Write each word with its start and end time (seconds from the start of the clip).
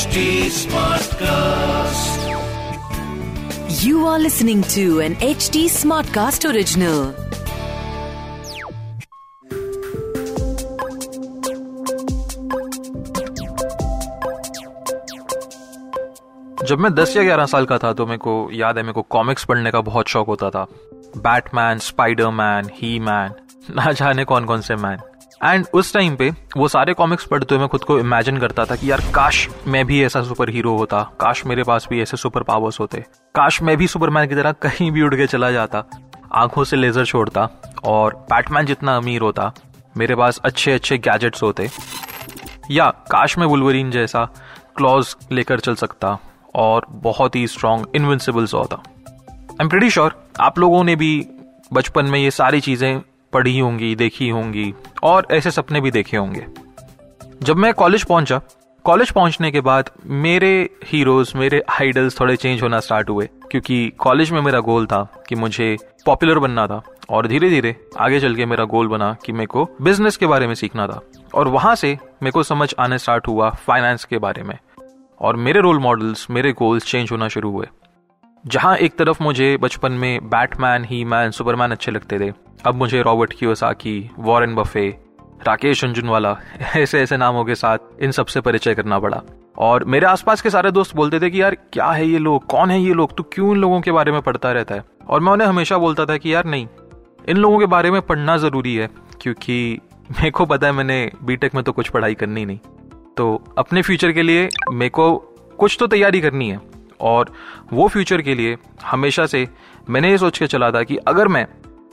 HD 0.00 0.20
Smartcast. 0.56 2.20
You 3.84 4.06
are 4.06 4.18
listening 4.18 4.62
to 4.74 5.00
an 5.00 5.16
HD 5.16 5.64
Smartcast 5.72 6.46
original. 6.50 7.00
जब 16.64 16.78
मैं 16.78 16.90
10 16.90 17.16
या 17.16 17.22
11 17.22 17.46
साल 17.46 17.66
का 17.66 17.78
था 17.78 17.92
तो 17.92 18.06
मेरे 18.06 18.18
को 18.18 18.34
याद 18.52 18.76
है 18.76 18.82
मेरे 18.82 18.92
को 18.92 19.02
कॉमिक्स 19.10 19.44
पढ़ने 19.44 19.70
का 19.70 19.80
बहुत 19.90 20.08
शौक 20.08 20.26
होता 20.26 20.50
था 20.50 20.66
बैटमैन 21.16 21.78
स्पाइडरमैन 21.78 22.70
ही 22.74 22.98
मैन 23.00 23.34
ना 23.76 23.92
जाने 23.92 24.24
कौन 24.24 24.44
कौन 24.44 24.60
से 24.60 24.76
मैन 24.76 25.09
एंड 25.44 25.66
उस 25.74 25.92
टाइम 25.94 26.16
पे 26.16 26.30
वो 26.56 26.66
सारे 26.68 26.94
कॉमिक्स 26.94 27.24
पढ़ते 27.26 27.54
हुए 27.54 27.60
मैं 27.60 27.68
खुद 27.68 27.84
को 27.84 27.98
इमेजिन 27.98 28.38
करता 28.38 28.64
था 28.64 28.76
कि 28.76 28.90
यार, 28.90 29.00
काश 29.14 29.48
मैं 29.66 29.84
भी 29.86 30.02
ऐसा 30.04 30.22
सुपर 30.22 30.50
हीरो 30.50 30.76
होता, 30.76 31.02
काश 31.20 31.44
मेरे 31.46 31.62
पास 31.62 31.86
भी 31.90 32.00
ऐसे 32.02 32.16
सुपर 32.16 32.42
पावर्स 32.42 32.80
होते, 32.80 33.00
काश 33.34 33.62
मैं 33.62 33.76
भी 33.76 33.86
सुपरमैन 33.86 34.28
की 34.28 34.34
तरह 34.34 34.52
कहीं 34.52 34.90
भी 34.90 35.02
उड़ 35.02 35.14
के 35.14 35.26
चला 35.26 35.50
जाता, 35.50 35.84
आँखों 36.32 36.64
से 36.64 36.76
लेजर 36.76 37.04
छोड़ता 37.04 37.48
और 37.84 38.14
बैटमैन 38.30 38.66
जितना 38.66 38.96
अमीर 38.96 39.20
होता, 39.20 39.52
मेरे 39.96 40.16
पास 40.16 40.40
अच्छे 40.44 40.72
अच्छे 40.72 40.98
गैजेट्स 40.98 41.42
होते। 41.42 41.68
या 42.70 42.90
काश 43.10 43.38
मैं 43.38 43.46
वुलवरीन 43.46 43.90
जैसा 43.90 44.24
क्लॉज 44.76 45.16
लेकर 45.32 45.60
चल 45.60 45.74
सकता 45.74 46.18
और 46.54 46.86
बहुत 46.90 47.36
ही 47.36 47.46
स्ट्रॉन्ग 47.46 47.86
इनविंसिबल्स 47.94 48.54
होता। 48.54 48.76
आई 48.76 49.56
एम 49.60 49.68
प्रीटी 49.68 49.90
श्योर 49.90 50.28
आप 50.40 50.58
लोगों 50.58 50.84
ने 50.84 50.96
भी 50.96 51.26
बचपन 51.72 52.04
में 52.04 52.18
ये 52.20 52.30
सारी 52.30 52.60
चीज़ें 52.60 53.00
पढ़ी 53.32 53.58
होंगी, 53.58 53.94
देखी 53.94 54.28
होंगी, 54.28 54.72
और 55.02 55.26
ऐसे 55.30 55.50
सपने 55.50 55.80
भी 55.80 55.90
देखे 55.90 56.16
होंगे। 56.16 56.46
जब 57.42 57.56
मैं 57.56 57.74
कॉलेज 57.74 58.04
पहुँचा 58.04 58.40
कॉलेज 58.84 59.10
पहुँचने 59.10 59.50
के 59.50 59.60
बाद 59.60 59.90
मेरे 60.06 60.70
हीरोज 60.86 61.32
मेरे 61.36 61.62
आइडल्स 61.80 62.20
थोड़े 62.20 62.36
चेंज 62.36 62.62
होना 62.62 62.80
स्टार्ट 62.80 63.10
हुए, 63.10 63.28
क्योंकि 63.50 63.92
कॉलेज 63.98 64.30
में 64.30 64.40
मेरा 64.40 64.60
गोल 64.60 64.86
था 64.86 65.02
कि 65.28 65.34
मुझे 65.34 65.76
पॉपुलर 66.06 66.38
बनना 66.38 66.66
था, 66.66 66.82
और 67.10 67.26
धीरे 67.26 67.50
धीरे 67.50 67.76
आगे 67.98 68.20
चल 68.20 68.34
के 68.34 68.46
मेरा 68.46 68.64
गोल 68.64 68.88
बना 68.88 69.16
कि 69.24 69.32
मेरे 69.32 69.46
को 69.46 69.68
बिज़नेस 69.82 70.16
के 70.16 70.26
बारे 70.26 70.46
में 70.46 70.54
सीखना 70.54 70.86
था। 70.86 71.00
और 71.34 71.48
वहाँ 71.48 71.74
से 71.74 71.98
मेरे 72.22 72.30
को 72.30 72.42
समझ 72.42 72.74
आने 72.78 72.98
स्टार्ट 72.98 73.28
हुआ 73.28 73.50
फाइनेंस 73.50 74.04
के 74.04 74.18
बारे 74.18 74.42
में। 74.42 74.58
और 75.20 75.36
मेरे 75.36 75.60
रोल 75.60 75.78
मॉडल्स 75.78 76.26
मेरे 76.30 76.52
गोल्स 76.52 76.84
चेंज 76.84 77.12
होना 77.12 77.28
शुरू 77.28 77.50
हुए। 77.50 77.66
जहाँ 78.46 78.76
एक 78.76 78.96
तरफ़ 78.96 79.22
मुझे 79.22 79.56
बचपन 79.56 79.92
में 79.92 80.28
बैटमैन 80.28 80.84
ही 80.84 81.04
मैन 81.04 81.30
सुपरमैन 81.30 81.70
अच्छे 81.70 81.92
लगते 81.92 82.20
थे। 82.20 82.32
अब 82.66 82.74
मुझे 82.74 83.02
Robert 83.02 83.32
Kiyosaki, 83.32 84.10
Warren 84.18 84.54
Buffett, 84.54 84.98
Rakesh 85.46 85.80
Jhunjhunwala 85.80 86.38
ऐसे 86.76 87.00
ऐसे 87.00 87.16
नामों 87.16 87.44
के 87.44 87.54
साथ 87.54 87.78
इन 88.00 88.10
सबसे 88.10 88.40
परिचय 88.40 88.74
करना 88.74 88.98
पड़ा। 88.98 89.22
और 89.58 89.84
मेरे 89.84 90.06
आसपास 90.06 90.40
के 90.40 90.50
सारे 90.50 90.70
दोस्त 90.70 90.96
बोलते 90.96 91.20
थे 91.20 91.30
कि, 91.30 91.42
यार, 91.42 91.54
क्या 91.54 91.86
है 91.86 92.06
ये 92.06 92.18
लोग? 92.18 92.46
कौन 92.46 92.70
है 92.70 92.80
ये 92.80 92.94
लोग? 92.94 93.16
तू 93.16 93.22
क्यों 93.22 93.50
इन 93.50 93.56
लोगों 93.56 93.80
के 93.80 93.92
बारे 93.92 94.12
में 94.12 94.22
पढ़ता 94.22 94.52
रहता 94.52 94.74
है? 94.74 94.84
और 95.08 95.20
मैं 95.20 95.32
उन्हें 95.32 95.48
हमेशा 95.48 95.78
बोलता 95.78 96.06
था 96.06 96.16
कि, 96.16 96.34
यार, 96.34 96.44
नहीं, 96.44 96.68
इन 97.28 97.36
लोगों 97.36 97.58
के 97.58 97.66
बारे 97.66 97.90
में 97.90 98.02
पढ़ना 98.02 98.36
ज़रूरी 98.36 98.74
है, 98.74 98.88
क्योंकि 99.20 99.78
मेरे 100.10 100.30
को 100.30 100.46
पता 100.46 100.66
है 100.66 100.72
मैंने 100.72 101.10
बीटेक 101.22 101.54
में 101.54 101.64
तो 101.64 101.72
कुछ 101.72 101.88
पढ़ाई 101.88 102.14
करनी 102.14 102.44
नहीं। 102.44 102.58
तो 103.16 103.54
अपने 103.58 103.82
फ्यूचर 103.82 104.12
के 104.12 104.22
लिए 104.22 104.48
मेरे 104.72 104.90
को 104.90 105.16
कुछ 105.58 105.76
तो 105.80 105.86
तैयारी 105.86 106.20
करनी 106.20 106.50
है। 106.50 106.69
और 107.00 107.32
वो 107.72 107.88
फ्यूचर 107.88 108.22
के 108.22 108.34
लिए 108.34 108.56
हमेशा 108.84 109.26
से 109.26 109.46
मैंने 109.90 110.10
ये 110.10 110.18
सोच 110.18 110.38
के 110.38 110.46
चला 110.46 110.70
था 110.70 110.82
कि 110.82 110.96
अगर 111.08 111.28
मैं 111.28 111.46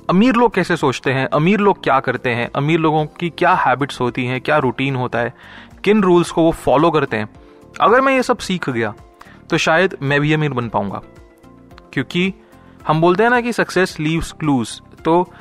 अमीर 0.09 0.35
लोग 0.35 0.53
कैसे 0.53 0.75
सोचते 0.77 1.11
हैं, 1.11 1.25
अमीर 1.27 1.59
लोग 1.59 1.83
क्या 1.83 1.99
करते 1.99 2.29
हैं, 2.29 2.49
अमीर 2.55 2.79
लोगों 2.79 3.05
की 3.19 3.29
क्या 3.29 3.53
हैबिट्स 3.55 3.99
होती 4.01 4.25
हैं, 4.25 4.39
क्या 4.41 4.57
रूटीन 4.57 4.95
होता 4.95 5.19
है, 5.19 5.33
किन 5.83 6.03
रूल्स 6.03 6.31
को 6.31 6.43
वो 6.43 6.51
फॉलो 6.53 6.91
करते 6.91 7.17
हैं, 7.17 7.29
अगर 7.81 8.01
मैं 8.01 8.13
ये 8.13 8.23
सब 8.23 8.37
सीख 8.39 8.69
गया 8.69 8.93
तो 9.49 9.57
शायद 9.57 9.97
मैं 10.01 10.19
भी 10.21 10.33
अमीर 10.33 10.53
बन 10.53 10.69
पाऊँगा। 10.69 11.01
क्योंकि 11.93 12.33
हम 12.87 13.01
बोलते 13.01 13.23
हैं 13.23 13.29
ना 13.29 13.41
कि 13.41 13.53
सक्सेस 13.53 13.99
लीव्स 13.99 14.31
क्लूज 14.31 14.79
तो 15.05 15.31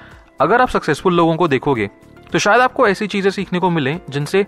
अगर 0.41 0.61
आप 0.61 0.69
सक्सेसफुल 0.69 1.15
लोगों 1.15 1.37
को 1.37 1.49
देखोगे 1.49 1.91
तो 2.33 2.39
शायद 2.39 2.61
आपको 2.61 2.87
ऐसी 2.89 3.07
चीज़ें 3.07 3.31
सीखने 3.31 3.59
को 3.59 3.71
मिलें 3.71 3.99
जिनसे 4.11 4.45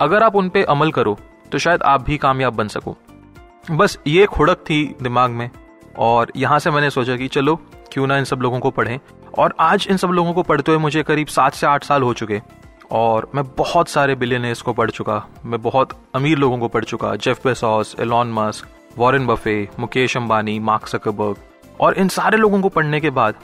अगर 0.00 0.22
आप 0.22 0.36
उन 0.36 0.48
पर 0.48 0.64
अमल 0.64 0.90
करो 0.90 1.18
तो 1.52 1.58
शायद 1.58 1.82
आप 1.82 2.02
भी 2.02 2.16
कामयाब 2.18 2.54
बन 2.54 2.68
सको। 2.68 2.96
बस 3.64 3.98
ये 4.06 4.24
खुड़क 4.26 4.58
थी 4.60 4.84
दिमाग 5.02 5.30
में, 5.30 5.50
और 5.98 6.30
यहाँ 6.36 6.58
से 6.58 6.70
मैंने 6.70 6.88
सोचा 6.90 7.16
कि 7.16 7.26
चलो, 7.28 7.54
क्यों 7.92 8.06
ना 8.06 8.16
इन 8.18 8.24
सब 8.24 8.40
लोगों 8.42 8.58
को 8.60 8.70
पढ़ें। 8.70 8.98
और 9.38 9.54
आज 9.60 9.86
इन 9.90 9.96
सब 9.96 10.08
लोगों 10.08 10.32
को 10.32 10.42
पढ़ते 10.42 10.72
हुए 10.72 10.80
मुझे 10.80 11.02
करीब 11.02 11.26
सात 11.26 11.54
से 11.54 11.66
आठ 11.66 11.84
साल 11.84 12.02
हो 12.02 12.12
चुके, 12.14 12.40
और 12.92 13.30
मैं 13.34 13.44
बहुत 13.58 13.88
सारे 13.88 14.14
बिलियनर्स 14.14 14.62
को 14.62 14.72
पढ़ 14.72 14.90
चुका, 14.90 15.22
मैं 15.44 15.60
बहुत 15.62 15.96
अमीर 16.14 16.38
लोगों 16.38 16.58
को 16.58 16.68
पढ़ 16.68 16.84
चुका 16.84 17.14
Jeff 17.16 17.46
Bezos 17.46 17.94
Elon 18.00 18.32
Musk 18.32 18.68
Warren 18.98 19.26
Buffett 19.26 19.68
Mukesh 19.78 20.16
Ambani 20.16 20.58
Mark 20.60 20.86
Zuckerberg 20.86 21.36
और 21.80 21.94
इन 21.94 22.08
सारे 22.08 22.36
लोगों 22.36 22.60
को 22.60 22.68
पढ़ने 22.68 23.00
के 23.00 23.10
बाद 23.10 23.34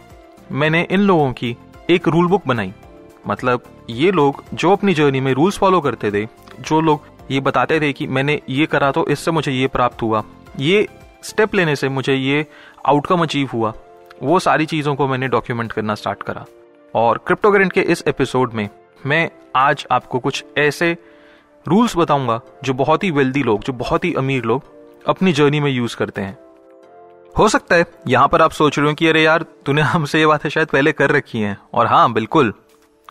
मैंने 0.52 0.86
इन 0.90 1.00
लोगों 1.00 1.32
की 1.32 1.56
एक 1.90 2.08
रूल 2.08 2.26
बुक 2.26 2.46
बनाई। 2.46 2.72
मतलब 3.28 3.62
ये 3.90 4.10
लोग 4.12 4.42
जो 4.54 4.72
अपनी 4.72 4.94
जर्नी 4.94 5.20
में 5.20 5.32
रूल्स 5.34 5.58
फॉलो 5.58 5.80
करते 5.80 6.10
थे, 6.12 6.26
जो 6.60 6.80
लोग 6.80 7.06
ये 7.30 7.40
बताते 7.40 7.80
थे 7.80 7.92
कि 7.92 8.06
मैंने 8.06 8.40
ये 8.48 8.66
करा 8.66 8.90
तो 8.90 9.06
इससे 9.06 9.30
मुझे 9.30 9.52
ये 9.52 9.66
प्राप्त 9.66 10.02
हुआ। 10.02 10.22
ये 10.58 10.88
स्टेप 11.22 11.54
लेने 11.54 11.76
से 11.76 11.88
मुझे 11.88 12.14
ये 12.14 12.46
आउटकम 12.86 13.22
अचीव 13.22 13.48
हुआ। 13.52 13.72
वो 14.22 14.38
सारी 14.38 14.66
चीज़ों 14.66 14.94
को 14.94 15.08
मैंने 15.08 15.28
डॉक्यूमेंट 15.28 15.72
करना 15.72 15.94
स्टार्ट 15.94 16.22
करा। 16.22 16.44
और 16.94 17.18
क्रिप्टोकरेंट 17.26 17.72
के 17.72 17.80
इस 17.80 18.04
एपिसोड 18.06 18.52
में 18.52 18.68
मैं 19.06 19.30
आज 19.56 19.86
आपको 19.90 20.18
कुछ 20.18 20.44
ऐसे 20.58 20.96
रूल्स 21.68 21.96
बताऊँगा 21.96 22.40
जो 22.64 22.74
बहुत 22.74 23.04
ही 23.04 23.10
वेल्दी 23.10 23.42
लोग, 23.42 23.64
जो 23.64 23.72
बहुत 23.72 24.04
ही 24.04 24.14
अमीर 24.14 24.44
लोग 24.44 24.62
अपनी 25.06 25.32
जर्नी 25.32 25.60
में 25.60 25.70
यूज़ 25.70 25.96
करते 25.96 26.20
हैं। 26.20 26.38
हो 27.38 27.48
सकता 27.48 27.76
है 27.76 27.84
यहाँ 28.06 28.28
पर 28.28 28.42
आप 28.42 28.50
सोच 28.50 28.78
रहे 28.78 28.88
हो 28.88 28.94
कि 28.94 29.06
अरे 29.06 29.22
यार, 29.22 29.44
तूने 29.66 29.82
हमसे 29.82 30.18
ये 30.18 30.26
बातें 30.26 30.48
शायद 30.50 30.68
पहले 30.68 30.92
कर 30.92 31.10
रखी 31.10 31.40
हैं। 31.40 31.58
और 31.74 31.86
हाँ 31.86 32.12
बिल्कुल, 32.12 32.52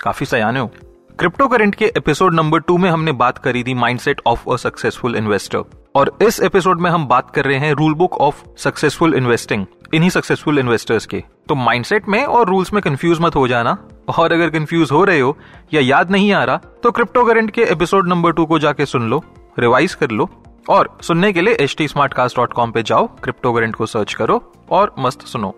काफ़ी 0.01 0.25
सयाने 0.25 0.59
हो। 0.59 0.71
क्रिप्टो 1.19 1.47
करेंट 1.47 1.75
के 1.75 1.85
एपिसोड 1.85 2.33
नंबर 2.33 2.59
टू 2.59 2.77
में 2.77 2.89
हमने 2.89 3.11
बात 3.11 3.37
करी 3.37 3.63
थी 3.63 3.73
mindset 3.73 4.19
of 4.27 4.49
a 4.49 4.55
successful 4.55 5.15
investor 5.15 5.63
और 5.95 6.11
इस 6.21 6.39
एपिसोड 6.39 6.81
में 6.81 6.89
हम 6.91 7.07
बात 7.07 7.31
कर 7.31 7.45
रहे 7.45 7.57
हैं 7.57 7.71
rule 7.73 7.93
book 7.93 8.17
of 8.17 8.43
successful 8.57 9.13
investing 9.13 9.65
इन्हीं 9.93 10.09
सक्सेसफुल 10.09 10.59
इन्वेस्टर्स 10.59 11.05
के। 11.05 11.23
तो 11.47 11.55
माइंडसेट 11.55 12.09
में 12.09 12.23
और 12.25 12.47
रूल्स 12.47 12.73
में 12.73 12.81
कंफ्यूज 12.83 13.19
मत 13.21 13.35
हो 13.35 13.47
जाना। 13.47 13.77
और 14.17 14.33
अगर 14.33 14.49
कंफ्यूज 14.49 14.91
हो 14.91 15.03
रहे 15.03 15.19
हो 15.19 15.35
या 15.73 15.81
याद 15.81 16.11
नहीं 16.11 16.31
आ 16.33 16.43
रहा 16.43 16.61
तो 16.83 16.91
क्रिप्टो 16.91 17.25
करेंट 17.25 17.51
के 17.51 17.63
एपिसोड 17.63 18.07
नंबर 18.07 18.31
टू 18.31 18.45
को 18.45 18.59
जाके 18.59 18.85
सुन 18.85 19.09
लो 19.09 19.23
रिवाइज 19.59 19.93
कर 19.93 20.11
लो। 20.11 20.29
और 20.69 20.97
सुनने 21.01 21.33
के 21.33 21.41
लिए 21.41 21.53
H 21.53 21.75
T 21.77 21.87
smart 21.87 22.13
cast 22.13 22.37
dot 22.37 22.53
com 22.53 22.71
पे 22.71 22.83
जाओ 22.83 23.07
क्रिप्टो 23.23 23.53
करेंट 23.53 23.75
को 23.75 23.85
सर्च 23.85 24.13
करो 24.13 24.41
और 24.71 24.95
मस्त 24.99 25.25
सुनो। 25.25 25.55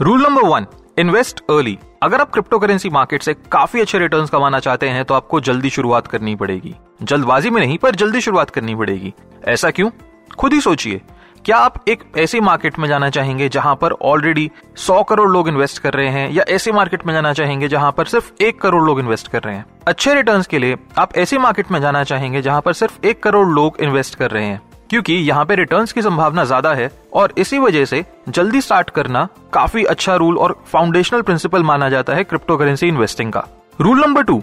Rule 0.00 0.22
number 0.22 0.48
one 0.48 0.66
invest 0.98 1.40
early 1.40 1.78
अगर 2.02 2.20
आप 2.20 2.30
क्रिप्टो 2.30 2.58
करेंसी 2.58 2.88
मार्केट 2.88 3.22
से 3.22 3.34
काफ़ी 3.34 3.80
अच्छे 3.80 3.98
रिटर्न 3.98 4.26
कमाना 4.26 4.58
चाहते 4.58 4.88
हैं 4.88 5.04
तो 5.04 5.14
आपको 5.14 5.40
जल्दी 5.40 5.70
शुरुआत 5.70 6.06
करनी 6.06 6.34
पड़ेगी। 6.36 6.74
जल्दबाजी 7.02 7.50
में 7.50 7.60
नहीं, 7.60 7.78
पर 7.78 7.94
जल्दी 7.94 8.20
शुरुआत 8.20 8.50
करनी 8.50 8.74
पड़ेगी। 8.74 9.14
ऐसा 9.48 9.70
क्यों? 9.70 9.90
खुद 10.38 10.52
ही 10.52 10.60
सोचिए। 10.60 11.00
क्या 11.44 11.56
आप 11.56 11.88
एक 11.88 12.04
ऐसे 12.18 12.40
मार्केट 12.40 12.78
में 12.78 12.88
जाना 12.88 13.10
चाहेंगे 13.10 13.48
जहाँ 13.48 13.74
पर 13.76 13.92
ऑलरेडी 13.92 14.50
100 14.76 15.02
करोड़ 15.02 15.30
लोग 15.30 15.48
इन्वेस्ट 15.48 15.78
कर 15.78 15.94
रहे 15.94 16.08
हैं, 16.08 16.30
या 16.30 16.44
ऐसे 16.48 16.72
मार्केट 16.72 17.06
में 17.06 17.14
जाना 17.14 17.32
चाहेंगे 17.32 17.68
जहाँ 17.68 17.92
पर 17.92 18.04
सिर्फ़ 18.04 18.32
एक 18.42 18.60
करोड़ 18.60 18.82
लोग 18.84 19.00
इन्वेस्ट 19.00 19.28
कर 19.28 19.42
रहे 19.42 19.54
हैं? 19.54 19.66
अच्छे 19.86 20.14
रिटर्न्स 20.14 20.46
के 20.46 20.58
लिए 20.58 20.76
आप 20.98 21.16
ऐसे 21.16 21.38
मार्केट 21.38 21.70
में 21.70 21.80
जाना 21.80 22.04
चाहेंगे 22.04 22.42
जहाँ 22.42 22.60
पर 22.60 22.72
सिर्फ़ 22.72 23.06
एक 23.06 23.22
करोड़ 23.22 23.48
लोग 23.48 23.76
इन्वेस्ट 23.80 24.14
कर 24.14 24.30
रहे 24.30 24.44
हैं। 24.44 24.62
क्योंकि 24.90 25.14
यहाँ 25.14 25.44
पे 25.44 25.54
रिटर्न्स 25.54 25.92
की 25.92 26.02
संभावना 26.02 26.44
ज़्यादा 26.44 26.72
है 26.74 26.90
और 27.12 27.32
इसी 27.38 27.58
वजह 27.58 27.84
से 27.84 28.04
जल्दी 28.28 28.60
स्टार्ट 28.60 28.90
करना 28.90 29.28
काफ़ी 29.52 29.84
अच्छा 29.84 30.14
रूल 30.16 30.38
और 30.38 30.56
फाउंडेशनल 30.66 31.22
प्रिंसिपल 31.22 31.62
माना 31.62 31.88
जाता 31.88 32.14
है 32.14 32.24
क्रिप्टो 32.24 32.56
करेंसी 32.56 32.88
इन्वेस्टिंग 32.88 33.32
का। 33.32 33.44
Rule 33.80 34.00
number 34.00 34.22
two 34.22 34.42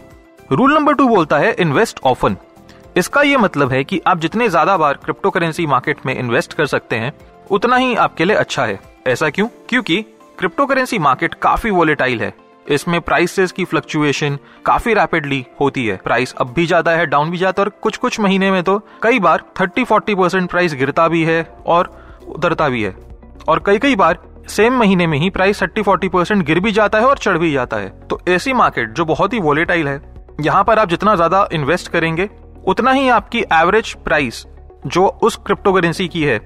rule 0.51 0.73
number 0.73 0.93
two 0.93 1.07
बोलता 1.07 1.37
है 1.37 1.53
इन्वेस्ट 1.59 1.99
ऑफन 2.03 2.37
इसका 2.97 3.21
ये 3.21 3.37
मतलब 3.37 3.71
है 3.71 3.83
कि 3.83 4.01
आप 4.07 4.19
जितने 4.19 4.49
ज़्यादा 4.49 4.77
बार 4.77 4.99
क्रिप्टो 5.03 5.29
करेंसी 5.29 5.65
मार्केट 5.65 6.05
में 6.05 6.13
इन्वेस्ट 6.15 6.53
कर 6.53 6.65
सकते 6.65 6.95
हैं, 6.95 7.13
उतना 7.51 7.75
ही 7.75 7.95
आपके 7.95 8.25
लिए 8.25 8.35
अच्छा 8.35 8.65
है। 8.65 8.79
ऐसा 9.07 9.29
क्यों? 9.29 9.47
क्योंकि 9.69 10.01
क्रिप्टो 10.37 10.65
करेंसी 10.65 10.99
मार्केट 10.99 11.33
काफ़ी 11.33 11.71
वोलेटाइल 11.71 12.21
है। 12.21 12.33
इसमें 12.67 12.99
प्राइसेस 13.01 13.51
की 13.51 13.65
फ्लक्चुएशन 13.65 14.37
काफ़ी 14.65 14.93
रैपिडली 14.93 15.45
होती 15.59 15.85
है। 15.87 15.95
प्राइस 15.97 16.33
अब 16.33 16.53
भी 16.53 16.65
जाता 16.65 16.91
है 16.91 17.05
डाउन 17.05 17.31
भी 17.31 17.37
जाता 17.37 17.61
है 17.61 17.65
और 17.65 17.71
कुछ 17.81 17.97
कुछ 17.97 18.19
महीने 18.19 18.51
में 18.51 18.61
तो 18.63 18.77
कई 19.03 19.19
बार 19.19 19.43
30-40 19.59 20.15
परसेंट 20.15 20.49
प्राइस 20.49 20.73
गिरता 20.73 21.07
भी 21.07 21.23
है 21.23 21.41
और 21.65 21.91
उतरता 22.27 22.69
भी 22.69 22.83
है। 22.83 22.95
और 23.47 23.63
कई 23.65 23.77
कई 23.77 23.95
बार 23.95 24.19
सेम 24.49 24.73
महीने 24.73 25.07
में 25.07 25.17
ही 25.19 25.29
प्राइस 25.29 25.63
30-40 25.63 26.09
परसेंट 26.09 26.45
गिर 26.45 26.59
भी 26.59 26.71
जाता 26.71 26.99
है 26.99 27.05
और 27.05 27.17
चढ़ 27.17 27.37
भी 27.37 27.51
जाता 27.51 27.77
है। 27.77 27.89
तो 28.07 28.19
ऐसी 28.27 28.53
मार्केट 28.53 28.89
जो 28.89 29.05
बहुत 29.05 29.33
ही 29.33 29.39
वोलेटाइल 29.39 29.87
है, 29.87 30.01
यहाँ 30.41 30.63
पर 30.63 30.79
आप 30.79 30.89
जितना 30.89 31.15
ज़्यादा 31.15 31.47
इन्वेस्ट 31.53 31.87
करेंगे, 31.87 32.29
उतना 32.65 32.91
ही 32.91 33.09
आपकी 33.09 33.43
एवरेज 33.53 33.93
प्राइस 34.05 34.45
जो 34.87 35.05
उस 35.23 35.35
क्रिप्टो 35.37 35.73
करेंसी 35.73 36.07
की 36.07 36.23
है 36.23 36.37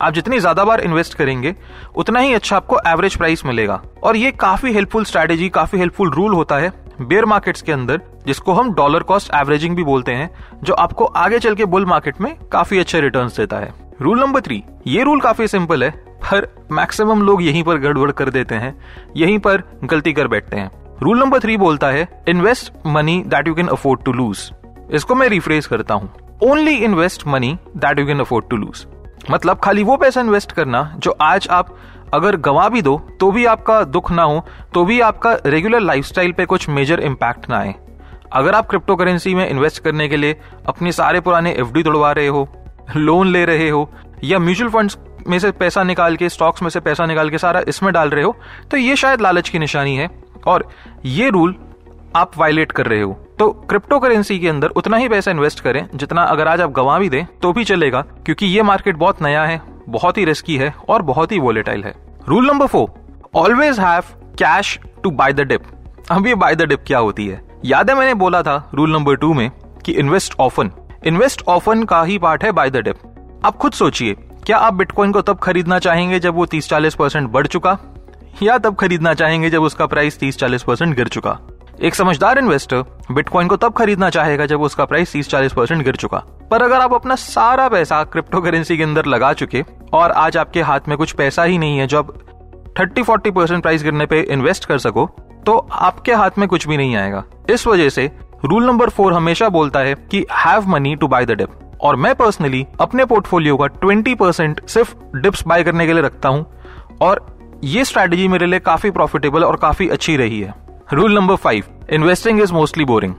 आप 0.00 0.12
जितनी 0.12 0.38
ज़्यादा 0.38 0.64
बार 0.64 0.80
इन्वेस्ट 0.80 1.14
करेंगे, 1.14 1.54
उतना 1.96 2.20
ही 2.20 2.32
अच्छा 2.34 2.56
आपको 2.56 2.78
एवरेज 2.86 3.16
प्राइस 3.16 3.44
मिलेगा। 3.46 3.80
और 4.02 4.16
ये 4.16 4.30
काफ़ी 4.32 4.72
हेल्पफुल 4.72 5.04
स्ट्रेटेजी 5.04 5.48
काफ़ी 5.50 5.78
हेल्पफुल 5.78 6.10
रूल 6.10 6.34
होता 6.34 6.56
है 6.56 6.72
बेयर 7.00 7.24
मार्केट्स 7.24 7.62
के 7.62 7.72
अंदर, 7.72 8.00
जिसको 8.26 8.52
हम 8.52 8.72
डॉलर 8.74 9.02
कॉस्ट 9.02 9.34
एवरेजिंग 9.34 9.76
भी 9.76 9.84
बोलते 9.84 10.12
हैं, 10.12 10.30
जो 10.62 10.74
आपको 10.74 11.04
आगे 11.04 11.38
चल 11.38 11.54
के 11.54 11.64
बुल 11.66 11.86
मार्केट 11.86 12.20
में 12.20 12.34
काफ़ी 12.52 12.78
अच्छे 12.78 13.00
रिटर्न 13.00 13.28
देता 13.36 13.58
है। 13.58 13.72
रूल 14.02 14.20
नंबर 14.20 14.40
थ्री 14.40 14.62
ये 14.86 15.02
रूल 15.02 15.20
काफ़ी 15.20 15.48
सिंपल 15.48 15.84
है, 15.84 15.90
पर 15.90 16.46
मैक्सिमम 16.72 17.22
लोग 17.22 17.42
यहीं 17.42 17.62
पर 17.62 17.78
गड़बड़ 17.78 18.10
कर 18.10 18.30
देते 18.30 18.54
हैं, 18.54 18.74
यहीं 19.16 19.38
पर 19.38 19.62
गलती 19.84 20.12
कर 20.12 20.28
बैठते 20.28 20.56
हैं। 20.56 20.70
रूल 21.02 21.18
नंबर 21.20 21.40
थ्री 21.40 21.56
बोलता 21.56 21.90
है 21.90 22.08
invest 22.28 22.72
money 22.86 23.22
that 23.26 23.48
you 23.48 23.54
can 23.54 23.66
afford 23.68 24.02
to 24.04 24.12
lose 24.12 24.50
इसको 24.90 25.14
मैं 25.14 25.28
रिफ्रेज 25.28 25.66
करता 25.66 25.94
हूँ। 25.94 26.10
Only 26.42 26.74
invest 26.76 27.26
money 27.26 27.56
that 27.76 27.98
you 27.98 28.06
can 28.06 28.20
afford 28.20 28.48
to 28.50 28.56
lose 28.56 28.86
मतलब 29.30 29.58
खाली 29.58 29.82
वो 29.82 29.96
पैसा 29.96 30.20
इन्वेस्ट 30.20 30.52
करना 30.52 30.94
जो 30.98 31.10
आज 31.10 31.48
आप 31.50 31.76
अगर 32.14 32.36
गवा 32.36 32.68
भी 32.68 32.82
दो 32.82 32.96
तो 33.20 33.30
भी 33.32 33.44
आपका 33.44 33.82
दुख 33.84 34.10
ना 34.10 34.22
हो 34.22 34.44
तो 34.74 34.84
भी 34.84 35.00
आपका 35.00 35.36
रेगुलर 35.46 35.80
लाइफस्टाइल 35.80 36.32
पे 36.32 36.46
कुछ 36.46 36.68
मेजर 36.68 37.00
इम्पैक्ट 37.00 37.48
ना 37.50 37.58
आए। 37.58 37.74
अगर 38.32 38.54
आप 38.54 38.66
क्रिप्टो 38.66 38.96
करेंसी 38.96 39.34
में 39.34 39.48
इन्वेस्ट 39.48 39.82
करने 39.82 40.08
के 40.08 40.16
लिए 40.16 40.40
अपने 40.66 40.92
सारे 40.92 41.20
पुराने 41.20 41.52
एफ़ 41.52 41.82
तोड़वा 41.82 42.12
रहे 42.12 42.26
हो 42.26 42.48
लोन 42.96 43.28
ले 43.28 43.44
रहे 43.44 43.68
हो, 43.70 43.90
या 44.24 44.38
म्यूचुअल 44.38 44.70
फंड्स 44.70 44.98
में 45.28 45.38
से 45.38 45.50
पैसा 45.50 45.82
निकाल 45.82 46.16
के 46.16 46.28
स्टॉक्स 46.28 46.62
में 46.62 46.70
से 46.70 46.80
पैसा 46.80 47.06
निकाल 47.06 47.30
के 47.30 47.38
सारा 47.38 47.62
इसमें 47.68 47.92
डाल 47.92 48.10
रहे 48.10 48.24
हो 48.24 48.36
तो 48.70 48.76
ये 48.76 48.96
शायद 48.96 49.20
लालच 49.20 49.48
की 49.48 49.58
निशानी 49.58 49.96
है। 49.96 50.10
और 50.46 50.68
ये 51.04 51.30
रूल 51.30 51.56
आप 52.16 52.38
वायलेट 52.38 52.72
कर 52.72 52.86
रहे 52.86 53.00
हो। 53.00 53.25
तो 53.38 53.50
क्रिप्टो 53.70 53.98
करेंसी 53.98 54.38
के 54.38 54.48
अंदर 54.48 54.68
उतना 54.68 54.96
ही 54.96 55.08
पैसा 55.08 55.30
इन्वेस्ट 55.30 55.60
करें 55.60 55.86
जितना 55.94 56.22
अगर 56.24 56.48
आज 56.48 56.60
आप 56.60 56.70
गंवा 56.70 56.98
भी 56.98 57.08
दें 57.08 57.24
तो 57.42 57.52
भी 57.52 57.64
चलेगा, 57.64 58.00
क्योंकि 58.00 58.46
ये 58.46 58.62
मार्केट 58.62 58.96
बहुत 58.96 59.20
नया 59.22 59.44
है, 59.44 59.60
बहुत 59.88 60.18
ही 60.18 60.24
रिस्की 60.24 60.56
है 60.56 60.72
और 60.88 61.02
बहुत 61.02 61.32
ही 61.32 61.38
वोलेटाइल 61.38 61.84
है। 61.84 61.94
Rule 62.28 62.46
number 62.46 62.66
four 62.66 62.88
always 63.34 63.80
have 63.80 64.02
cash 64.38 64.78
to 65.02 65.10
buy 65.10 65.32
the 65.32 65.40
dip 65.40 65.62
अब 66.10 66.26
ये 66.26 66.34
बाय 66.34 66.54
द 66.54 66.62
डिप 66.62 66.84
क्या 66.86 66.98
होती 66.98 67.26
है? 67.26 67.40
याद 67.64 67.90
है 67.90 67.96
मैंने 67.96 68.14
बोला 68.14 68.42
था 68.42 68.70
रूल 68.74 68.92
नंबर 68.92 69.16
टू 69.16 69.32
में 69.34 69.50
कि 69.84 69.92
इन्वेस्ट 69.92 70.34
ऑफन 70.40 70.70
इन्वेस्ट 71.06 71.42
ऑफन 71.48 71.82
का 71.84 72.02
ही 72.02 72.18
पार्ट 72.18 72.44
है 72.44 72.52
बाय 72.52 72.70
द 72.70 72.76
डिप 72.76 73.42
आप 73.44 73.56
खुद 73.56 73.72
सोचिए, 73.72 74.14
क्या 74.46 74.56
आप 74.58 74.74
बिटकॉइन 74.74 75.12
को 75.12 75.22
तब 75.22 75.38
खरीदना 75.38 75.78
चाहेंगे 75.78 76.20
जब 76.20 76.34
वो 76.34 76.46
तीस 76.46 76.68
चालीस 76.68 76.94
परसेंट 76.94 77.28
बढ़ 77.30 77.46
चुका? 77.46 77.78
या 78.42 78.56
तब 78.58 78.76
खरीदना 78.76 79.14
चाहेंगे 79.14 79.50
जब 79.50 79.62
उसका 79.62 79.86
प्राइस 79.86 80.18
तीस 80.18 80.38
चालीस 80.38 80.62
परसेंट 80.62 80.96
गिर 80.96 81.08
चुका? 81.08 81.38
एक 81.78 81.94
समझदार 81.94 82.38
इन्वेस्टर 82.38 82.84
बिटकॉइन 83.12 83.48
को 83.48 83.56
तब 83.56 83.72
खरीदना 83.72 84.08
चाहेगा 84.10 84.44
जब 84.46 84.62
उसका 84.62 84.84
प्राइस 84.84 85.12
तीस 85.12 85.28
चालीस 85.28 85.52
परसेंट 85.52 85.82
गिर 85.84 85.96
चुका। 85.96 86.18
पर 86.50 86.62
अगर 86.62 86.80
आप 86.80 86.94
अपना 86.94 87.14
सारा 87.14 87.68
पैसा 87.68 88.02
क्रिप्टो 88.04 88.40
करेंसी 88.40 88.76
के 88.76 88.82
अंदर 88.82 89.06
लगा 89.06 89.32
चुके 89.32 89.62
और 89.92 90.12
आज 90.12 90.36
आपके 90.36 90.62
हाथ 90.62 90.88
में 90.88 90.96
कुछ 90.98 91.12
पैसा 91.12 91.42
ही 91.42 91.58
नहीं 91.58 91.78
है, 91.78 91.86
जो 91.86 91.98
आप 91.98 92.12
थर्टी, 92.80 93.02
फोर्टी 93.02 93.30
परसेंट 93.30 93.62
प्राइस 93.62 93.82
गिरने 93.82 94.06
पे 94.06 94.20
इन्वेस्ट 94.22 94.64
कर 94.64 94.78
सको 94.78 95.06
तो 95.46 95.56
आपके 95.72 96.12
हाथ 96.12 96.38
में 96.38 96.48
कुछ 96.48 96.68
भी 96.68 96.76
नहीं 96.76 96.96
आएगा। 96.96 97.24
इस 97.50 97.66
वजह 97.66 97.88
से 97.88 98.10
रूल 98.44 98.66
नंबर 98.66 98.90
फोर 98.90 99.12
हमेशा 99.12 99.48
बोलता 99.48 99.80
है 99.80 99.94
कि 100.10 100.24
have 100.34 100.68
money 100.68 100.96
to 100.96 101.08
buy 101.08 101.26
the 101.26 101.30
dip 101.32 101.78
और 101.80 101.96
मैं 101.96 102.14
पर्सनली 102.14 102.66
अपने 102.80 103.04
पोर्टफोलियो 103.04 103.56
का 103.56 103.66
ट्वेंटी 103.66 104.14
परसेंट 104.14 104.66
सिर्फ़ 104.66 104.94
डिप्स 105.16 105.46
बाय 105.46 105.64
करने 105.64 105.86
के 105.86 105.92
लिए 105.92 106.02
रखता 106.02 106.28
हूँ। 106.28 106.46
और 107.00 107.26
ये 107.64 107.84
स्ट्रैटेजी 107.84 108.28
मेरे 108.28 108.46
लिए 108.46 108.58
काफ़ी 108.60 108.90
प्रॉफिटेबल 108.90 109.44
और 109.44 109.56
काफ़ी 109.56 109.88
अच्छी 109.88 110.16
रही 110.16 110.40
है। 110.40 110.54
Rule 110.92 111.14
number 111.14 111.36
five 111.36 111.64
investing 111.92 112.40
is 112.40 112.52
mostly 112.52 112.84
boring 112.84 113.14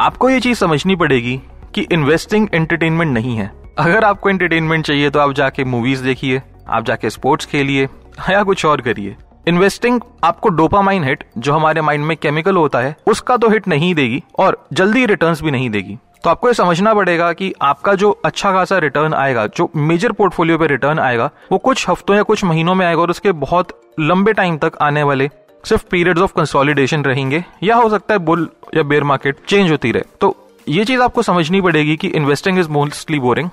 आपको 0.00 0.28
ये 0.30 0.40
चीज़ 0.40 0.58
समझनी 0.58 0.96
पड़ेगी 0.96 1.36
कि 1.74 1.80
इन्वेस्टिंग 1.92 2.48
एंटरटेनमेंट 2.54 3.12
नहीं 3.14 3.36
है। 3.36 3.50
अगर 3.78 4.04
आपको 4.04 4.30
एंटरटेनमेंट 4.30 4.86
चाहिए 4.86 5.10
तो 5.10 5.18
आप 5.18 5.32
जाके 5.32 5.64
मूवीज़ 5.64 6.02
देखिए, 6.04 6.42
आप 6.68 6.84
जाके 6.84 7.10
स्पोर्ट्स 7.10 7.46
खेलिए, 7.46 7.88
या 8.30 8.42
कुछ 8.42 8.64
और 8.66 8.80
करिए। 8.80 9.16
इन्वेस्टिंग 9.48 10.00
आपको 10.24 10.48
डोपामाइन 10.48 11.04
हिट 11.04 11.24
जो 11.38 11.52
हमारे 11.52 11.80
माइंड 11.80 12.04
में 12.04 12.16
केमिकल 12.16 12.56
होता 12.56 12.78
है, 12.78 12.96
उसका 13.06 13.36
तो 13.36 13.48
हिट 13.48 13.68
नहीं 13.68 13.94
देगी 13.94 14.22
और 14.38 14.66
जल्दी 14.72 15.06
रिटर्न्स 15.06 15.42
भी 15.42 15.50
नहीं 15.50 15.70
देगी। 15.70 15.98
तो 16.24 16.30
आपको 16.30 16.48
ये 16.48 16.54
समझना 16.54 16.94
पड़ेगा 16.94 17.32
कि 17.32 17.52
आपका 17.62 17.94
जो 17.94 18.10
अच्छा 18.24 18.52
खासा 18.52 18.78
रिटर्न 18.78 19.14
आएगा, 19.14 19.46
जो 19.46 19.70
मेजर 19.76 20.12
पोर्टफोलियो 20.12 20.58
पे 20.58 20.66
रिटर्न 20.66 20.98
आएगा, 20.98 21.30
वो 21.52 21.58
कुछ 21.58 21.88
हफ्तों 21.88 22.16
या 22.16 22.22
कुछ 22.22 22.44
महीनों 22.44 22.74
में 22.74 22.86
आएगा 22.86 23.02
और 23.02 23.10
उसके 23.10 23.32
बहुत 23.32 23.80
लंबे 24.00 24.32
टाइम 24.32 24.58
तक 24.58 24.78
आने 24.82 25.02
वाले 25.02 25.30
सिर्फ़ 25.64 25.84
पीरियड्स 25.90 26.22
ऑफ़ 26.22 26.32
कंसोलिडेशन 26.36 27.04
रहेंगे, 27.04 27.44
या 27.62 27.76
हो 27.76 27.88
सकता 27.90 28.14
है 28.14 28.18
बुल 28.20 28.48
या 28.74 28.82
बेयर 28.82 29.04
मार्केट 29.04 29.36
चेंज 29.48 29.70
होती 29.70 29.92
रहे। 29.92 30.02
तो 30.20 30.36
ये 30.68 30.84
चीज़ 30.84 31.00
आपको 31.02 31.22
समझनी 31.22 31.60
पड़ेगी 31.60 31.96
कि 31.96 32.08
इन्वेस्टिंग 32.10 32.58
इज़ 32.58 32.68
मोस्टली 32.68 33.18
बोरिंग 33.18 33.50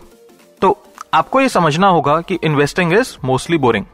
तो 0.61 0.77
आपको 1.13 1.41
ये 1.41 1.49
समझना 1.49 1.87
होगा 1.87 2.19
कि 2.21 2.37
investing 2.43 2.93
is 2.93 3.15
mostly 3.25 3.57
boring 3.57 3.85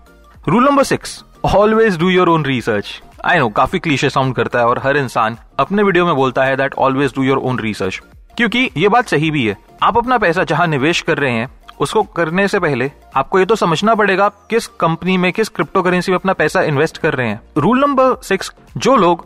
rule 0.48 0.66
number 0.66 0.84
six 0.84 1.24
always 1.46 1.98
do 2.00 2.10
your 2.10 2.30
own 2.30 2.46
research 2.46 3.02
I 3.26 3.40
know 3.40 3.48
काफ़ी 3.50 3.80
क्लीशे 3.80 4.10
साउंड 4.10 4.36
करता 4.36 4.60
है 4.60 4.66
और 4.66 4.80
हर 4.80 4.98
इंसान 4.98 5.38
अपने 5.60 5.84
वीडियो 5.84 6.06
में 6.06 6.16
बोलता 6.16 6.44
है 6.44 6.56
that 6.58 6.74
always 6.78 7.14
do 7.16 7.24
your 7.24 7.38
own 7.40 7.60
research 7.60 8.02
क्योंकि 8.38 8.70
ये 8.78 8.90
बात 8.90 9.08
सही 9.08 9.32
भी 9.32 9.46
है। 9.48 9.56
आप 9.84 9.98
अपना 9.98 10.18
पैसा 10.18 10.44
जहाँ 10.44 10.68
निवेश 10.68 11.02
कर 11.02 11.18
रहे 11.18 11.32
हैं 11.32 11.50
उसको 11.80 12.04
करने 12.04 12.48
से 12.48 12.60
पहले 12.60 12.92
आपको 13.16 13.40
ये 13.40 13.46
तो 13.46 13.56
समझना 13.56 13.96
पड़ेगा 13.96 14.28
किस 14.50 14.68
कंपनी 14.80 15.18
में, 15.18 15.32
किस 15.34 15.50
क्रिप्टो 15.50 15.82
करेंसी 15.82 16.12
में 16.12 16.20
अपना 16.20 16.34
पैसा 16.34 16.62
इन्वेस्ट 16.64 16.98
कर 16.98 17.14
रहे 17.14 17.28
हैं। 17.28 17.42
रूल 17.58 17.80
नंबर 17.80 18.16
सिक्स 18.24 18.52
जो 18.78 18.96
लोग 18.96 19.26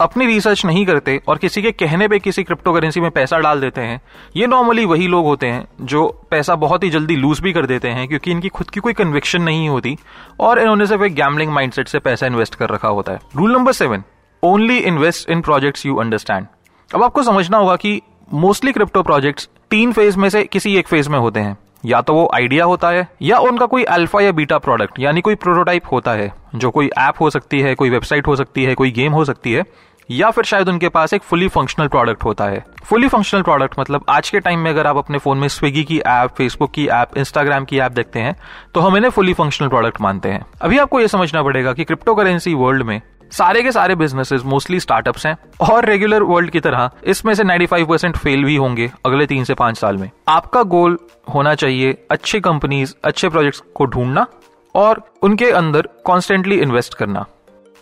अपनी 0.00 0.26
रिसर्च 0.26 0.64
नहीं 0.66 0.84
करते 0.86 1.20
और 1.28 1.38
किसी 1.38 1.62
के 1.62 1.70
कहने 1.72 2.08
पे 2.08 2.18
किसी 2.18 2.42
क्रिप्टो 2.44 2.72
करेंसी 2.72 3.00
में 3.00 3.10
पैसा 3.10 3.38
डाल 3.38 3.60
देते 3.60 3.80
हैं, 3.80 4.00
ये 4.36 4.46
नॉर्मली 4.46 4.84
वही 4.84 5.06
लोग 5.08 5.26
होते 5.26 5.46
हैं 5.46 5.66
जो 5.82 6.06
पैसा 6.30 6.54
बहुत 6.54 6.84
ही 6.84 6.90
जल्दी 6.90 7.16
लूज 7.16 7.40
भी 7.40 7.52
कर 7.52 7.66
देते 7.66 7.88
हैं 7.88 8.06
क्योंकि 8.08 8.30
इनकी 8.30 8.48
खुद 8.48 8.70
की 8.70 8.80
कोई 8.80 8.92
कन्विक्शन 8.92 9.42
नहीं 9.42 9.68
होती 9.68 9.96
और 10.40 10.58
इन्होंने 10.58 10.86
सिर्फ़ 10.86 11.04
एक 11.04 11.14
गैमलिंग 11.14 11.52
माइंडसेट 11.52 11.88
से 11.88 11.98
पैसा 11.98 12.26
इन्वेस्ट 12.26 12.54
कर 12.54 12.70
रखा 12.70 12.88
होता 12.88 13.12
है। 13.12 13.20
Rule 13.36 13.52
number 13.52 13.72
seven 13.72 14.02
only 14.42 14.78
invest 14.78 15.30
in 15.30 15.40
projects 15.40 15.86
you 15.86 15.96
understand 15.96 16.46
अब 16.90 17.02
आपको 17.02 17.22
समझना 17.22 17.58
होगा 17.58 17.76
कि 17.76 18.00
मोस्टली 18.34 18.72
क्रिप्टो 18.72 19.02
प्रोजेक्ट्स 19.02 19.48
तीन 19.70 19.92
फ़ेज़ 19.92 20.18
में 20.18 20.28
से 20.28 20.44
किसी 20.44 20.76
एक 20.76 20.88
फ़ेज़ 20.88 21.08
में 21.10 21.18
होते 21.18 21.40
हैं। 21.40 21.56
या 21.84 22.00
तो 22.00 22.14
वो 22.14 22.28
आइडिया 22.34 22.64
होता 22.64 22.88
है, 22.88 23.06
या 23.22 23.38
उनका 23.38 23.66
कोई 23.66 23.84
अल्फ़ा 23.84 24.20
या 24.20 24.32
बीटा 24.32 24.58
प्रोडक्ट 24.58 25.00
यानी 25.00 25.20
कोई 25.20 25.34
प्रोटोटाइप 25.34 25.92
होता 25.92 26.12
है, 26.12 26.32
जो 26.54 26.70
कोई 26.70 26.90
ऐप 26.98 27.20
हो 27.20 27.30
सकती 27.30 27.60
है, 27.60 27.74
कोई 27.74 27.90
वेबसाइट 27.90 28.26
हो 28.26 28.36
सकती 28.36 28.64
है, 28.64 28.74
कोई 28.74 28.90
गेम 28.90 29.12
हो 29.12 29.24
सकती 29.24 29.52
है, 29.52 29.64
या 30.10 30.30
फिर 30.30 30.44
शायद 30.44 30.68
उनके 30.68 30.88
पास 30.88 31.12
एक 31.14 31.22
फुली 31.22 31.48
फंक्शनल 31.48 31.88
प्रोडक्ट 31.88 32.24
होता 32.24 32.44
है। 32.44 32.64
फुली 32.84 33.08
फंक्शनल 33.08 33.42
प्रोडक्ट 33.42 33.78
मतलब 33.78 34.04
आज 34.08 34.28
के 34.30 34.40
टाइम 34.40 34.58
में 34.58 34.70
अगर 34.70 34.86
आप 34.86 34.96
अपने 34.96 35.18
फ़ोन 35.18 35.38
में 35.38 35.48
स्विगी 35.48 35.82
की 35.84 35.98
ऐप 35.98 36.34
फेसबुक 36.36 36.70
की 36.72 36.86
ऐप 36.88 37.16
इंस्टाग्राम 37.18 37.64
की 37.64 37.78
ऐप 37.78 37.92
देखते 37.92 38.20
हैं 38.20 38.36
तो 38.74 38.80
हम 38.80 38.96
इन्हें 38.96 39.10
फुली 39.10 39.32
फंक्शनल 39.34 39.68
प्रोडक्ट 39.68 40.00
मानते 40.00 40.28
हैं। 40.28 40.44
अभी 40.62 40.78
आपको 40.78 41.00
यह 41.00 41.06
समझना 41.06 41.42
पड़ेगा 41.42 41.72
कि 41.72 41.84
क्रिप्टो 41.84 42.14
करेंसी 42.14 42.54
वर्ल्ड 42.54 42.82
में 42.82 43.00
सारे 43.32 43.62
के 43.62 43.72
सारे 43.72 43.94
बिजनेसेस 43.94 44.42
मोस्टली 44.44 44.80
स्टार्टअप्स 44.80 45.26
हैं, 45.26 45.36
और 45.62 45.84
रेगुलर 45.84 46.22
वर्ल्ड 46.22 46.50
की 46.50 46.60
तरह, 46.60 46.90
इसमें 47.04 47.32
से 47.34 47.44
95 47.44 47.84
परसेंट 47.84 48.16
फेल 48.16 48.44
भी 48.44 48.56
होंगे 48.56 48.90
अगले 49.06 49.26
तीन 49.26 49.44
से 49.44 49.54
पाँच 49.54 49.78
साल 49.78 49.96
में। 49.96 50.10
आपका 50.28 50.62
गोल 50.64 50.98
होना 51.34 51.54
चाहिए 51.54 51.96
अच्छी 52.10 52.40
कंपनीज़ 52.40 52.94
अच्छे 53.04 53.28
प्रोजेक्ट्स 53.28 53.62
को 53.74 53.86
ढूंढना 53.86 54.26
और 54.74 55.02
उनके 55.22 55.50
अंदर 55.52 55.88
कॉन्स्टेंटली 56.04 56.60
इन्वेस्ट 56.60 56.94
करना। 56.94 57.24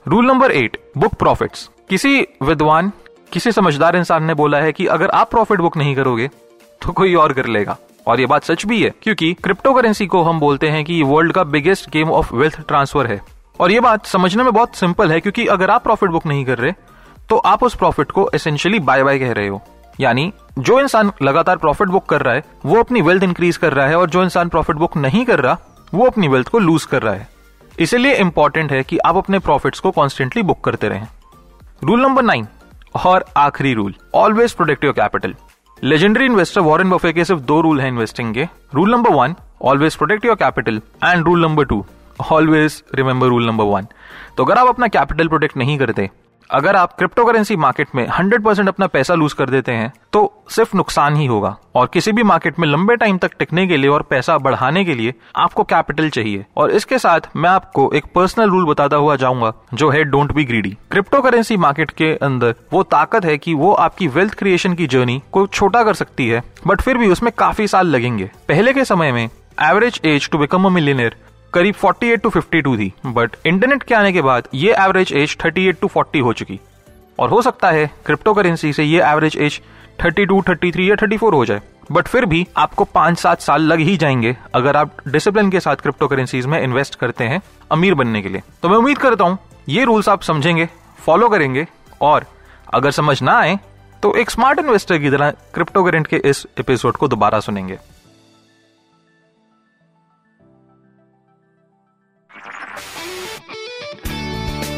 Rule 0.06 0.26
number 0.26 0.52
eight 0.52 0.76
book 0.98 1.14
profits 1.14 1.68
किसी 1.90 2.20
विद्वान, 2.42 2.92
किसी 3.32 3.52
समझदार 3.52 3.96
इंसान 3.96 4.24
ने 4.24 4.34
बोला 4.34 4.58
है 4.58 4.72
कि 4.72 4.86
अगर 4.86 5.10
आप 5.10 5.30
प्रॉफिट 5.30 5.60
बुक 5.60 5.76
नहीं 5.76 5.94
करोगे 5.96 6.28
तो 6.82 6.92
कोई 6.92 7.14
और 7.14 7.32
कर 7.32 7.46
लेगा। 7.46 7.76
और 8.06 8.20
ये 8.20 8.26
बात 8.26 8.44
सच 8.44 8.64
भी 8.66 8.82
है, 8.82 8.90
क्योंकि 9.02 9.32
क्रिप्टो 9.34 9.72
करेंसी 9.74 10.06
को 10.06 10.22
हम 10.22 10.40
बोलते 10.40 10.68
हैं 10.68 10.84
कि 10.84 11.02
वर्ल्ड 11.02 11.32
का 11.32 11.44
biggest 11.44 11.90
game 11.90 12.10
of 12.10 12.34
wealth 12.34 12.60
transfer 12.68 13.06
है। 13.06 13.20
और 13.60 13.72
ये 13.72 13.80
बात 13.80 14.06
समझने 14.06 14.42
में 14.42 14.52
बहुत 14.52 14.76
सिंपल 14.76 15.12
है, 15.12 15.20
क्योंकि 15.20 15.46
अगर 15.46 15.70
आप 15.70 15.82
प्रॉफिट 15.82 16.10
बुक 16.10 16.26
नहीं 16.26 16.44
कर 16.44 16.58
रहे 16.58 16.72
तो 17.28 17.36
आप 17.38 17.62
उस 17.62 17.74
प्रॉफिट 17.74 18.10
को 18.10 18.28
एसेंशियली 18.34 18.78
बाय 18.80 19.02
बाय 19.02 19.18
कह 19.18 19.32
रहे 19.32 19.48
हो। 19.48 19.60
यानी, 20.00 20.32
जो 20.58 20.80
इंसान 20.80 21.10
लगातार 21.22 21.56
प्रॉफिट 21.56 21.88
बुक 21.88 22.06
कर 22.06 22.22
रहा 22.22 22.34
है, 22.34 22.42
वो 22.66 22.78
अपनी 22.78 23.00
वेल्थ 23.02 23.22
इंक्रीज 23.22 23.56
कर 23.56 23.72
रहा 23.72 23.86
है, 23.86 23.96
और 23.96 24.10
जो 24.10 24.22
इंसान 24.22 24.48
प्रॉफिट 24.48 24.76
बुक 24.76 24.96
नहीं 24.96 25.24
कर 25.24 25.40
रहा, 25.40 25.56
वो 25.92 26.06
अपनी 26.06 26.28
वेल्थ 26.28 26.48
को 26.48 26.58
लूज 26.58 26.84
कर 26.84 27.02
रहा 27.02 27.14
है। 27.14 27.28
इसीलिए 27.78 28.14
इंपॉर्टेंट 28.14 28.72
है 28.72 28.82
कि 28.82 28.98
आप 28.98 29.16
अपने 29.16 29.38
प्रॉफिट्स 29.38 29.80
को 29.80 29.90
कॉन्स्टेंटली 29.90 30.42
बुक 30.42 30.62
करते 30.64 30.88
रहें। 30.88 31.06
रूल 31.82 32.02
नंबर 32.02 32.22
नाइन 32.22 32.46
और 33.04 33.24
आखिरी 33.36 33.72
rule 33.74 33.94
always 34.14 34.52
protect 34.52 34.84
your 34.84 34.94
capital 34.94 35.34
legendary 35.78 36.26
investor 36.26 36.60
Warren 36.60 36.90
Buffett 36.90 37.12
के 37.12 37.24
सिर्फ़ 37.24 37.40
दो 37.42 37.60
रूल 37.60 37.80
हैं 37.80 37.88
इन्वेस्टिंग 37.88 38.34
के। 38.34 38.48
Rule 38.74 38.90
number 38.90 39.10
one 39.12 39.34
always 39.62 39.96
protect 39.96 40.24
your 40.24 40.36
capital 40.36 40.80
and 41.04 41.24
rule 41.24 41.42
number 41.42 41.64
two 41.64 41.84
always 42.20 42.82
remember 42.94 43.26
rule 43.26 43.46
number 43.46 43.64
one 43.66 43.86
तो 44.36 44.44
अगर 44.44 44.58
आप 44.58 44.68
अपना 44.68 44.88
कैपिटल 44.88 45.28
प्रोटेक्ट 45.28 45.56
नहीं 45.56 45.78
करते, 45.78 46.10
अगर 46.50 46.76
आप 46.76 46.92
क्रिप्टो 46.92 47.24
करेंसी 47.24 47.56
मार्केट 47.56 47.88
में 47.94 48.06
100 48.08 48.42
परसेंट 48.44 48.68
अपना 48.68 48.86
पैसा 48.86 49.14
लूज 49.14 49.32
कर 49.32 49.50
देते 49.50 49.72
हैं 49.72 49.92
तो 50.12 50.44
सिर्फ़ 50.50 50.76
नुकसान 50.76 51.16
ही 51.16 51.26
होगा। 51.26 51.56
और 51.74 51.86
किसी 51.92 52.12
भी 52.12 52.22
मार्केट 52.22 52.58
में 52.58 52.66
लंबे 52.68 52.96
टाइम 52.96 53.18
तक 53.18 53.32
टिकने 53.38 53.66
के 53.66 53.76
लिए 53.76 53.90
और 53.90 54.02
पैसा 54.02 54.36
बढ़ाने 54.38 54.84
के 54.84 54.94
लिए 54.94 55.14
आपको 55.36 55.62
कैपिटल 55.64 56.08
चाहिए। 56.08 56.44
और 56.56 56.70
इसके 56.70 56.98
साथ 56.98 57.28
मैं 57.36 57.50
आपको 57.50 57.90
एक 57.94 58.04
पर्सनल 58.14 58.50
रूल 58.50 58.66
बताता 58.66 58.96
हुआ 58.96 59.16
जाऊँगा, 59.16 59.52
जो 59.74 59.90
है 59.90 60.04
don't 60.04 60.32
be 60.32 60.44
greedy 60.44 60.76
cryptocurrency 61.22 61.56
market 61.56 61.90
के 61.92 62.14
अंदर 62.16 62.54
वो 62.72 62.82
ताकत 62.82 63.24
है 63.24 63.38
कि 63.38 63.54
वो 63.54 63.72
आपकी 63.74 64.08
वेल्थ 64.08 64.34
क्रिएशन 64.34 64.74
की 64.74 64.86
जर्नी 64.86 65.20
को 65.32 65.46
छोटा 65.46 65.82
कर 65.84 65.94
सकती 65.94 66.28
है 66.28 66.42
बट 66.66 66.80
फिर 66.80 66.98
भी 66.98 67.08
उसमें 67.08 67.32
काफ़ी 67.38 67.66
साल 67.66 67.86
लगेंगे। 67.86 68.30
पहले 68.48 68.72
के 68.72 68.84
समय 68.84 69.12
में 69.12 69.28
average 69.62 70.00
age 70.04 70.28
to 70.30 70.38
become 70.38 70.64
a 70.64 70.68
करीब 71.54 71.74
48 71.76 72.22
टू 72.22 72.30
52 72.30 72.76
थी 72.78 72.92
बट 73.06 73.36
इंटरनेट 73.46 73.82
के 73.82 73.94
आने 73.94 74.12
के 74.12 74.22
बाद 74.22 74.48
ये 74.54 74.72
एवरेज 74.74 75.12
एज 75.12 75.36
38 75.38 75.80
टू 75.80 75.88
40 75.88 76.22
हो 76.22 76.32
चुकी। 76.32 76.58
और 77.18 77.28
हो 77.28 77.40
सकता 77.42 77.70
है 77.70 77.90
क्रिप्टो 78.06 78.34
करेंसी 78.34 78.72
से 78.72 78.84
ये 78.84 79.02
एवरेज 79.02 79.36
एज 79.36 79.60
32, 80.00 80.42
33 80.42 80.80
या 80.80 80.94
34 80.96 81.32
हो 81.32 81.44
जाए। 81.44 81.60
बट 81.92 82.08
फिर 82.08 82.24
भी 82.26 82.46
आपको 82.56 82.84
पाँच 82.84 83.18
सात 83.18 83.40
साल 83.40 83.62
लग 83.62 83.80
ही 83.80 83.96
जाएँगे 83.96 84.36
अगर 84.54 84.76
आप 84.76 84.96
डिसिप्लिन 85.08 85.50
के 85.50 85.60
साथ 85.60 85.76
क्रिप्टो 85.76 86.08
करेंसीज 86.08 86.46
में 86.46 86.60
इन्वेस्ट 86.62 86.94
करते 86.94 87.24
हैं 87.24 87.40
अमीर 87.72 87.94
बनने 87.94 88.22
के 88.22 88.28
लिए। 88.28 88.42
तो 88.62 88.68
मैं 88.68 88.76
उम्मीद 88.76 88.98
करता 88.98 89.24
हूँ 89.24 89.38
ये 89.68 89.84
रूल्स 89.84 90.08
आप 90.08 90.22
समझेंगे 90.22 90.68
फॉलो 90.98 91.28
करेंगे 91.28 91.66
और 92.00 92.26
अगर 92.74 92.90
समझ 92.90 93.20
ना 93.22 93.38
आए 93.38 93.58
तो 94.02 94.14
एक 94.14 94.30
स्मार्ट 94.30 94.58
इन्वेस्टर 94.58 94.98
की 94.98 95.10
तरह 95.10 95.30
क्रिप्टो 95.54 95.84
करेंट 95.84 96.06
के 96.06 96.16
इस 96.24 96.46
एपिसोड 96.60 96.96
को 96.96 97.08
दोबारा 97.08 97.40
सुनेंगे। 97.40 97.78